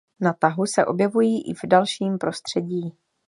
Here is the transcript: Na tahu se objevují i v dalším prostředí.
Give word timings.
Na 0.19 0.33
tahu 0.33 0.65
se 0.65 0.85
objevují 0.85 1.49
i 1.51 1.53
v 1.53 1.59
dalším 1.67 2.17
prostředí. 2.17 2.97